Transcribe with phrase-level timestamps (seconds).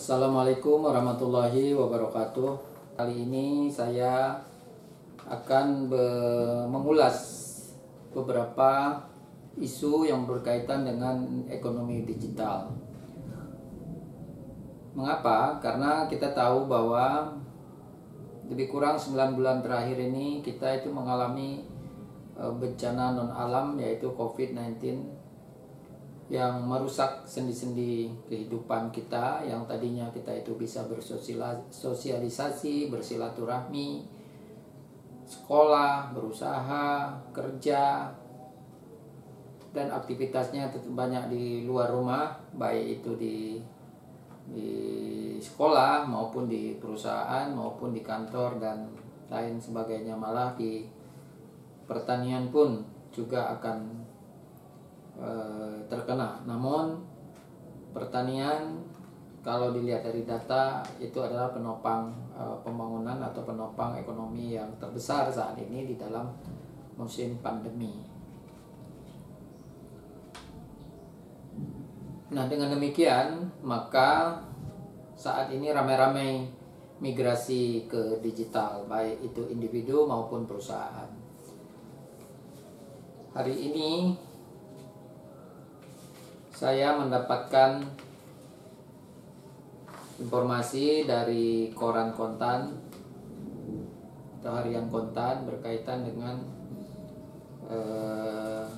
[0.00, 2.56] Assalamualaikum warahmatullahi wabarakatuh.
[2.96, 4.32] Kali ini saya
[5.28, 5.92] akan
[6.72, 7.20] mengulas
[8.08, 8.96] beberapa
[9.60, 12.72] isu yang berkaitan dengan ekonomi digital.
[14.96, 15.60] Mengapa?
[15.60, 17.36] Karena kita tahu bahwa
[18.48, 21.68] lebih kurang 9 bulan terakhir ini kita itu mengalami
[22.40, 24.80] eh, bencana non alam yaitu COVID-19
[26.30, 34.06] yang merusak sendi-sendi kehidupan kita yang tadinya kita itu bisa bersosialisasi, bersilaturahmi,
[35.26, 38.14] sekolah, berusaha, kerja,
[39.74, 43.36] dan aktivitasnya tetap banyak di luar rumah, baik itu di
[44.50, 48.90] di sekolah maupun di perusahaan maupun di kantor dan
[49.30, 50.18] lain sebagainya.
[50.18, 50.86] Malah di
[51.86, 52.82] pertanian pun
[53.14, 54.06] juga akan
[55.20, 56.40] Eh, terkena.
[56.48, 56.96] Namun
[57.92, 58.80] pertanian
[59.44, 65.56] kalau dilihat dari data itu adalah penopang uh, pembangunan atau penopang ekonomi yang terbesar saat
[65.60, 66.28] ini di dalam
[66.96, 68.00] musim pandemi.
[72.32, 74.40] Nah, dengan demikian, maka
[75.16, 76.48] saat ini ramai-ramai
[77.00, 81.08] migrasi ke digital, baik itu individu maupun perusahaan.
[83.32, 84.14] Hari ini
[86.60, 87.80] saya mendapatkan
[90.20, 92.76] informasi dari koran kontan
[94.36, 96.36] atau harian kontan berkaitan dengan
[97.64, 98.68] eh,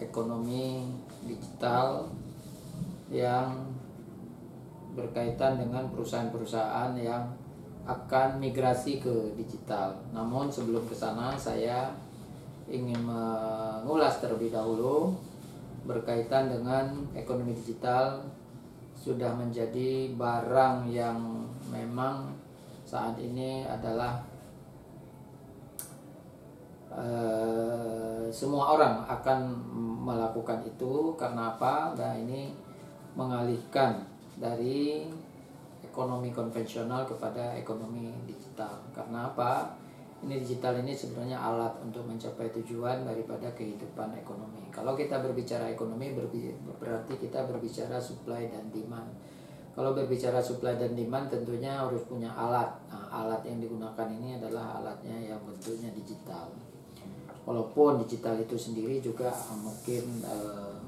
[0.00, 0.88] ekonomi
[1.28, 2.08] digital
[3.12, 3.76] yang
[4.96, 7.28] berkaitan dengan perusahaan-perusahaan yang
[7.84, 10.00] akan migrasi ke digital.
[10.16, 11.92] Namun sebelum ke sana saya
[12.72, 15.12] ingin mengulas terlebih dahulu
[15.86, 18.26] berkaitan dengan ekonomi digital
[18.98, 22.34] sudah menjadi barang yang memang
[22.82, 24.18] saat ini adalah
[26.90, 29.40] uh, semua orang akan
[30.06, 31.94] melakukan itu karena apa?
[31.94, 32.50] Nah ini
[33.14, 34.02] mengalihkan
[34.36, 35.06] dari
[35.82, 38.76] ekonomi konvensional kepada ekonomi digital.
[38.92, 39.85] Karena apa?
[40.24, 44.64] Ini digital ini sebenarnya alat untuk mencapai tujuan daripada kehidupan ekonomi.
[44.72, 49.12] Kalau kita berbicara ekonomi berarti kita berbicara supply dan demand.
[49.76, 52.80] Kalau berbicara supply dan demand tentunya harus punya alat.
[52.88, 56.48] Nah, alat yang digunakan ini adalah alatnya yang bentuknya digital.
[57.44, 60.80] Walaupun digital itu sendiri juga mungkin uh,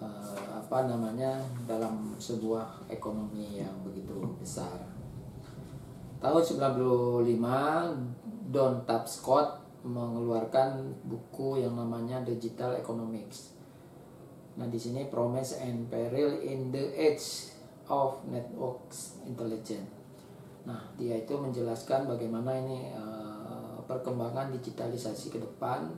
[0.00, 1.36] uh, apa namanya
[1.68, 4.88] dalam sebuah ekonomi yang begitu besar.
[6.18, 13.52] Tahun 95 Don Tapscott mengeluarkan buku yang namanya Digital Economics.
[14.56, 17.54] Nah, di sini Promise and Peril in the Age
[17.92, 19.92] of Networks Intelligence.
[20.66, 25.92] Nah, dia itu menjelaskan bagaimana ini uh, perkembangan digitalisasi ke depan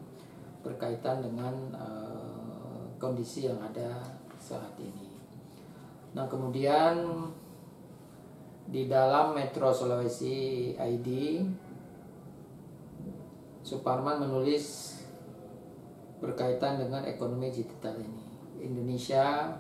[0.61, 4.05] berkaitan dengan uh, kondisi yang ada
[4.37, 5.09] saat ini.
[6.13, 7.01] Nah, kemudian
[8.71, 11.09] di dalam Metro Sulawesi ID
[13.61, 14.97] Suparman menulis
[16.21, 18.25] berkaitan dengan ekonomi digital ini.
[18.61, 19.57] Indonesia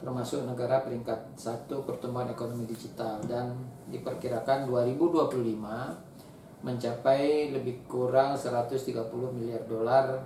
[0.00, 3.52] termasuk negara peringkat satu pertumbuhan ekonomi digital dan
[3.92, 8.96] diperkirakan 2025 mencapai lebih kurang 130
[9.36, 10.24] miliar dolar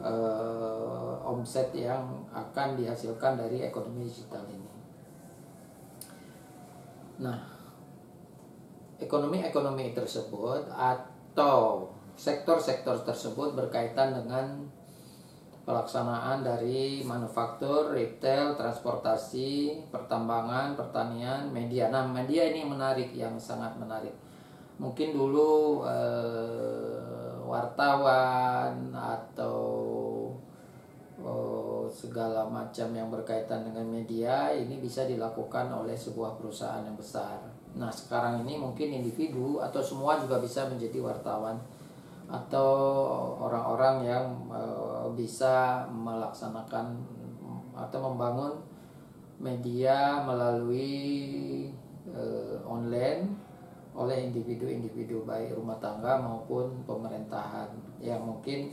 [0.00, 4.72] eh, omset yang akan dihasilkan dari ekonomi digital ini.
[7.20, 7.36] Nah,
[8.96, 14.68] ekonomi-ekonomi tersebut atau sektor-sektor tersebut berkaitan dengan
[15.62, 21.86] pelaksanaan dari manufaktur, retail, transportasi, pertambangan, pertanian, media.
[21.86, 24.12] Nah, media ini menarik yang sangat menarik.
[24.82, 29.62] Mungkin dulu eh, wartawan atau
[31.22, 37.38] oh, segala macam yang berkaitan dengan media ini bisa dilakukan oleh sebuah perusahaan yang besar.
[37.78, 41.62] Nah, sekarang ini mungkin individu atau semua juga bisa menjadi wartawan
[42.32, 42.72] atau
[43.36, 46.96] orang-orang yang uh, bisa melaksanakan
[47.76, 48.56] atau membangun
[49.36, 51.68] media melalui
[52.08, 53.36] uh, online
[53.92, 57.68] oleh individu-individu baik rumah tangga maupun pemerintahan
[58.00, 58.72] yang mungkin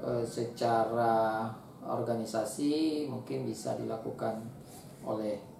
[0.00, 1.52] uh, secara
[1.84, 4.48] organisasi mungkin bisa dilakukan
[5.04, 5.52] oleh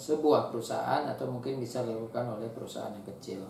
[0.00, 3.44] sebuah perusahaan atau mungkin bisa dilakukan oleh perusahaan yang kecil.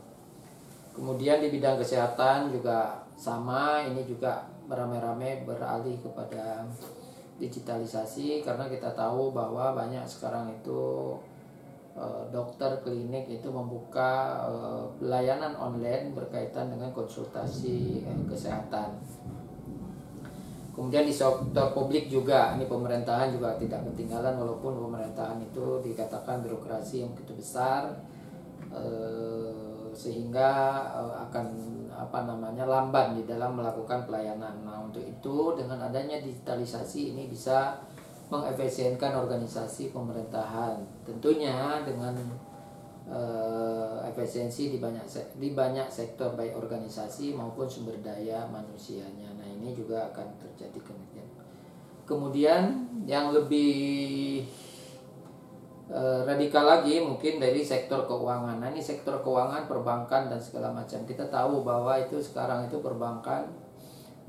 [0.91, 6.67] Kemudian di bidang kesehatan juga sama, ini juga beramai-ramai beralih kepada
[7.41, 11.17] digitalisasi karena kita tahu bahwa banyak sekarang itu
[12.31, 18.95] dokter klinik itu membuka uh, layanan online berkaitan dengan konsultasi uh, kesehatan.
[20.71, 27.05] Kemudian di sektor publik juga, ini pemerintahan juga tidak ketinggalan walaupun pemerintahan itu dikatakan birokrasi
[27.05, 28.01] yang begitu besar
[30.01, 31.47] sehingga uh, akan
[31.93, 34.65] apa namanya lamban di dalam melakukan pelayanan.
[34.65, 37.77] Nah untuk itu dengan adanya digitalisasi ini bisa
[38.33, 40.81] mengefisienkan organisasi pemerintahan.
[41.05, 42.17] Tentunya dengan
[43.05, 45.05] uh, efisiensi di banyak
[45.37, 49.37] di banyak sektor baik organisasi maupun sumber daya manusianya.
[49.37, 51.29] Nah ini juga akan terjadi kemudian
[52.11, 54.43] kemudian yang lebih
[56.27, 61.27] radikal lagi mungkin dari sektor keuangan nah ini sektor keuangan perbankan dan segala macam kita
[61.27, 63.51] tahu bahwa itu sekarang itu perbankan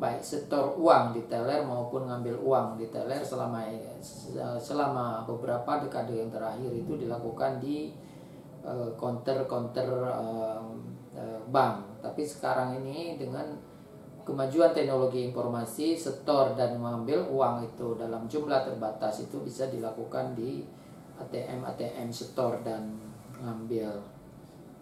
[0.01, 3.61] baik setor uang di teller maupun ngambil uang di teller selama
[4.57, 7.93] selama beberapa dekade yang terakhir itu dilakukan di
[8.97, 10.61] counter-counter uh,
[11.49, 12.01] bank.
[12.01, 13.57] Tapi sekarang ini dengan
[14.21, 20.63] kemajuan teknologi informasi, setor dan mengambil uang itu dalam jumlah terbatas itu bisa dilakukan di
[21.27, 22.97] ATM ATM setor dan
[23.41, 24.01] ngambil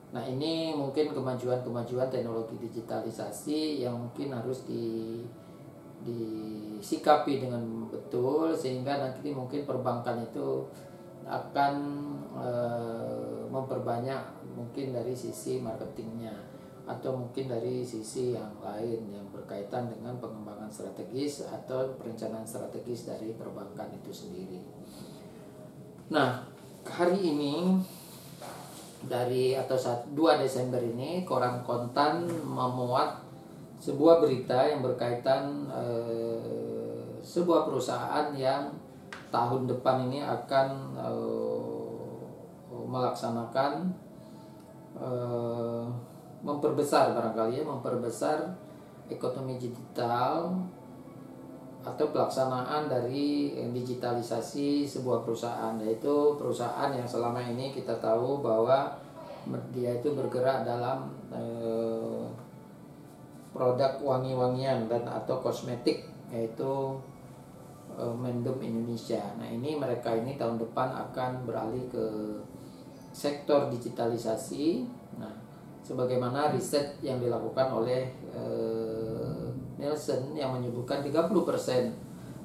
[0.10, 5.22] Nah ini mungkin kemajuan-kemajuan teknologi digitalisasi yang mungkin harus di
[6.00, 10.64] disikapi dengan betul sehingga nanti mungkin perbankan itu
[11.28, 11.74] akan
[12.34, 12.50] e,
[13.52, 14.24] memperbanyak
[14.56, 16.32] mungkin dari sisi marketingnya
[16.90, 23.36] atau mungkin dari sisi yang lain yang berkaitan dengan pengembangan strategis atau perencanaan strategis dari
[23.38, 24.64] perbankan itu sendiri.
[26.10, 26.42] Nah,
[26.90, 27.78] hari ini
[29.06, 33.22] dari atau saat 2 Desember ini koran kontan memuat
[33.78, 38.74] sebuah berita yang berkaitan eh, sebuah perusahaan yang
[39.30, 40.68] tahun depan ini akan
[40.98, 42.18] eh,
[42.90, 43.94] melaksanakan
[44.98, 45.86] eh,
[46.42, 48.50] memperbesar barangkali ya memperbesar
[49.14, 50.58] ekonomi digital
[51.80, 59.00] atau pelaksanaan dari digitalisasi sebuah perusahaan yaitu perusahaan yang selama ini kita tahu bahwa
[59.72, 62.28] dia itu bergerak dalam eh,
[63.56, 67.00] produk wangi-wangian dan atau kosmetik yaitu
[67.96, 69.24] eh, Mendem Indonesia.
[69.40, 72.06] Nah ini mereka ini tahun depan akan beralih ke
[73.16, 74.84] sektor digitalisasi.
[75.16, 75.34] Nah
[75.82, 79.19] sebagaimana riset yang dilakukan oleh eh,
[79.80, 81.32] Nielsen yang menyebutkan 30%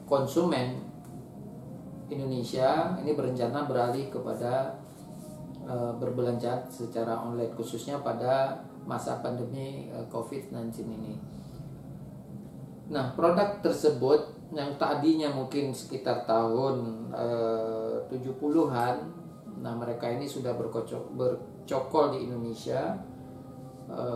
[0.07, 0.79] konsumen
[2.07, 4.79] Indonesia ini berencana beralih kepada
[5.67, 11.15] e, berbelanja secara online khususnya pada masa pandemi e, COVID-19 ini.
[12.93, 17.27] Nah, produk tersebut yang tadinya mungkin sekitar tahun e,
[18.15, 18.97] 70-an,
[19.65, 22.95] nah mereka ini sudah berkocok, bercokol di Indonesia
[23.89, 24.07] e,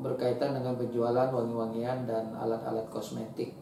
[0.00, 3.52] berkaitan dengan penjualan wangi-wangian dan alat-alat kosmetik.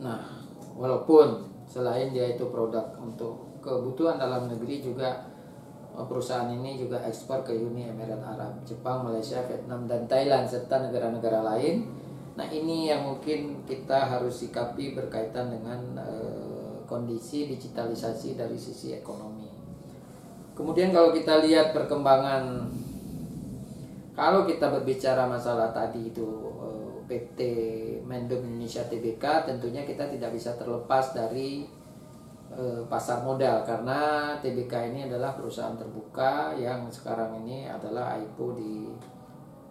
[0.00, 0.24] Nah,
[0.72, 5.28] walaupun selain dia itu produk untuk kebutuhan dalam negeri juga
[5.92, 10.88] eh, perusahaan ini juga ekspor ke Uni Emirat Arab, Jepang, Malaysia, Vietnam dan Thailand serta
[10.88, 11.84] negara-negara lain.
[12.38, 19.49] Nah, ini yang mungkin kita harus sikapi berkaitan dengan uh, kondisi digitalisasi dari sisi ekonomi.
[20.54, 22.68] Kemudian kalau kita lihat perkembangan
[24.12, 26.28] kalau kita berbicara masalah tadi itu
[26.60, 27.40] eh, PT
[28.04, 31.64] Mendem Indonesia Tbk tentunya kita tidak bisa terlepas dari
[32.52, 38.74] eh, pasar modal karena Tbk ini adalah perusahaan terbuka yang sekarang ini adalah IPO di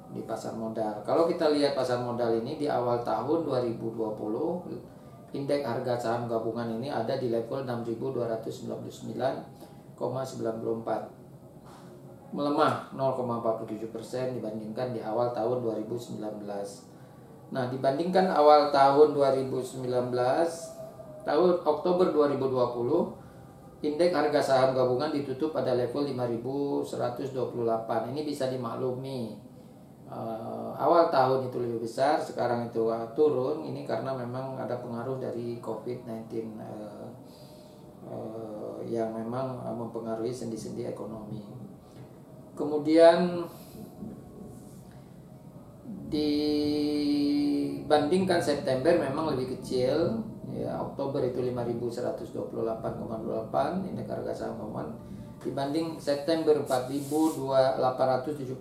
[0.09, 1.05] di pasar modal.
[1.05, 6.89] Kalau kita lihat pasar modal ini di awal tahun 2020 indeks harga saham gabungan ini
[6.89, 9.68] ada di level 6299
[12.29, 16.21] melemah 0,47 persen dibandingkan di awal tahun 2019.
[17.49, 19.81] Nah, dibandingkan awal tahun 2019,
[21.25, 28.13] tahun Oktober 2020, indeks harga saham gabungan ditutup pada level 5128.
[28.13, 29.49] Ini bisa dimaklumi.
[30.09, 33.65] Uh, awal tahun itu lebih besar, sekarang itu uh, turun.
[33.65, 37.09] Ini karena memang ada pengaruh dari COVID-19 uh,
[38.09, 38.38] uh,
[38.89, 41.45] yang memang uh, mempengaruhi sendi-sendi ekonomi.
[42.57, 43.45] Kemudian
[46.09, 54.89] dibandingkan September memang lebih kecil ya Oktober itu 5128,28 ini harga saham gabungan
[55.39, 58.59] dibanding September 4870,04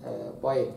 [0.00, 0.68] eh, poin.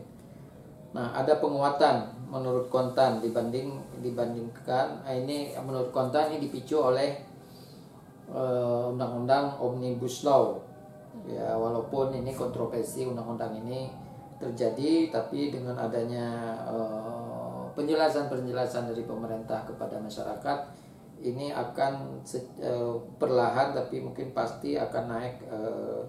[0.94, 7.24] Nah, ada penguatan menurut kontan dibanding dibandingkan eh, ini menurut kontan ini dipicu oleh
[8.30, 10.60] uh, undang-undang omnibus law.
[11.24, 13.88] Ya walaupun ini kontroversi undang-undang ini
[14.36, 20.58] terjadi tapi dengan adanya uh, penjelasan-penjelasan dari pemerintah kepada masyarakat
[21.22, 22.20] ini akan
[22.60, 26.02] uh, perlahan tapi mungkin pasti akan naik uh,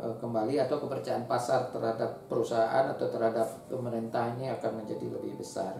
[0.00, 5.76] Eh, kembali atau kepercayaan pasar terhadap perusahaan atau terhadap pemerintah ini akan menjadi lebih besar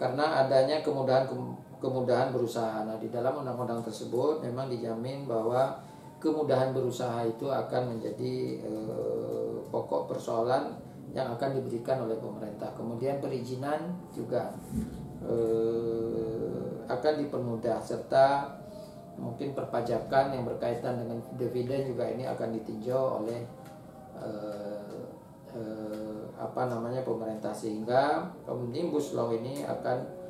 [0.00, 1.28] karena adanya kemudahan
[1.76, 2.88] kemudahan berusaha.
[2.88, 5.76] Nah, di dalam undang-undang tersebut memang dijamin bahwa
[6.16, 10.72] kemudahan berusaha itu akan menjadi eh, pokok persoalan
[11.12, 12.72] yang akan diberikan oleh pemerintah.
[12.72, 14.56] Kemudian perizinan juga
[15.24, 18.56] eh, akan dipermudah serta
[19.20, 23.44] mungkin perpajakan yang berkaitan dengan dividen juga ini akan ditinjau oleh
[24.16, 25.04] uh,
[25.52, 25.89] uh,
[26.40, 30.20] apa namanya pemerintah sehingga omnibus law ini akan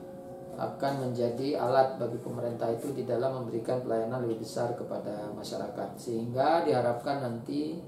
[0.61, 5.97] akan menjadi alat bagi pemerintah itu di dalam memberikan pelayanan lebih besar kepada masyarakat.
[5.97, 7.81] Sehingga diharapkan nanti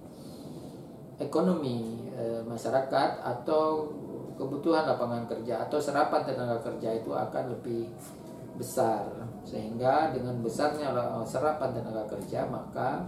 [1.21, 3.93] ekonomi e, masyarakat atau
[4.41, 7.93] kebutuhan lapangan kerja atau serapan tenaga kerja itu akan lebih
[8.57, 9.05] besar.
[9.45, 10.97] Sehingga dengan besarnya
[11.29, 13.05] serapan tenaga kerja maka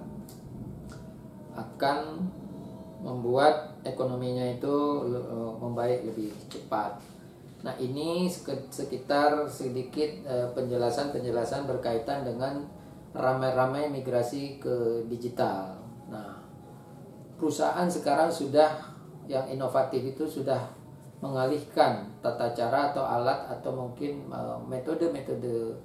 [1.57, 2.21] akan
[3.05, 4.77] membuat ekonominya itu
[5.13, 6.97] eh, membaik lebih cepat.
[7.61, 8.29] Nah ini
[8.73, 12.65] sekitar sedikit eh, penjelasan-penjelasan berkaitan dengan
[13.13, 15.77] ramai-ramai migrasi ke digital.
[16.09, 16.41] Nah
[17.37, 18.73] perusahaan sekarang sudah
[19.29, 20.65] yang inovatif itu sudah
[21.21, 25.77] mengalihkan tata cara atau alat atau mungkin eh, metode-metode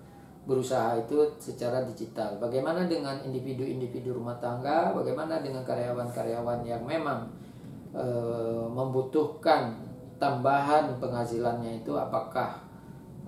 [0.48, 2.39] berusaha itu secara digital.
[2.39, 4.96] Bagaimana dengan individu-individu rumah tangga?
[4.96, 7.27] Bagaimana dengan karyawan-karyawan yang memang
[7.93, 8.05] e,
[8.72, 9.77] membutuhkan
[10.17, 11.93] tambahan penghasilannya itu?
[11.93, 12.65] Apakah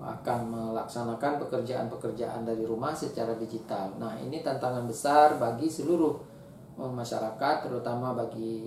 [0.02, 3.94] akan melaksanakan pekerjaan-pekerjaan dari rumah secara digital?
[4.02, 6.18] Nah, ini tantangan besar bagi seluruh
[6.74, 8.58] masyarakat, terutama bagi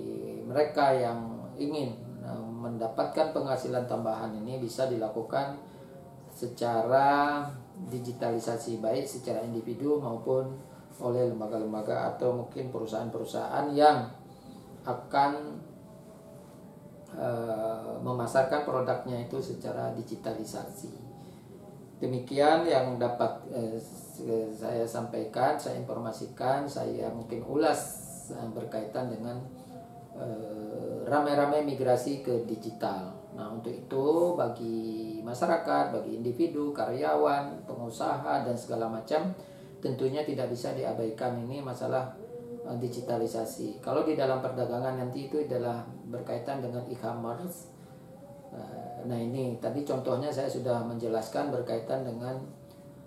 [0.47, 1.91] mereka yang ingin
[2.65, 5.59] mendapatkan penghasilan tambahan ini bisa dilakukan
[6.33, 7.43] secara
[7.91, 10.55] digitalisasi baik secara individu maupun
[10.99, 14.07] oleh lembaga-lembaga atau mungkin perusahaan-perusahaan yang
[14.87, 15.59] akan
[17.11, 17.29] e,
[17.99, 21.03] memasarkan produknya itu secara digitalisasi.
[21.99, 23.75] Demikian yang dapat e,
[24.55, 28.07] saya sampaikan, saya informasikan, saya mungkin ulas
[28.55, 29.37] berkaitan dengan
[30.15, 33.11] Eh, ramai-ramai migrasi ke digital.
[33.35, 34.05] Nah, untuk itu
[34.39, 39.35] bagi masyarakat, bagi individu, karyawan, pengusaha dan segala macam
[39.83, 42.15] tentunya tidak bisa diabaikan ini masalah
[42.63, 43.83] eh, digitalisasi.
[43.83, 47.75] Kalau di dalam perdagangan nanti itu adalah berkaitan dengan e-commerce.
[48.55, 52.39] Eh, nah, ini tadi contohnya saya sudah menjelaskan berkaitan dengan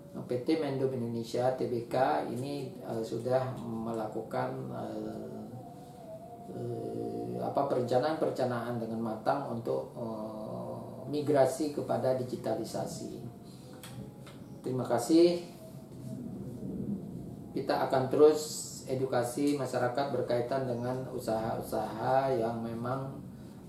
[0.09, 2.73] PT Mendum Indonesia TBK ini
[3.05, 4.49] sudah melakukan
[7.41, 10.79] apa perencanaan-perencanaan dengan matang untuk eh,
[11.09, 13.23] migrasi kepada digitalisasi.
[14.61, 15.41] Terima kasih.
[17.49, 23.17] Kita akan terus edukasi masyarakat berkaitan dengan usaha-usaha yang memang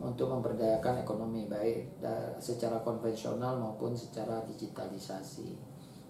[0.01, 2.01] untuk memberdayakan ekonomi baik
[2.41, 5.57] secara konvensional maupun secara digitalisasi.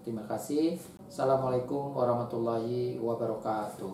[0.07, 0.79] Terima kasih.
[1.11, 3.93] Assalamualaikum warahmatullahi wabarakatuh.